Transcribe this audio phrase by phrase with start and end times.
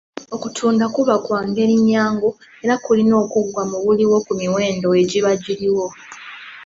[0.35, 2.29] Okutunda kuba kwa ngeri nnyangu
[2.63, 5.87] era kulina okuggwa mu buliwo ku miwendo egiba giriwo.